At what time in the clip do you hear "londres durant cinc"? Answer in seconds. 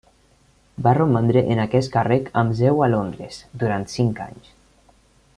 2.93-4.23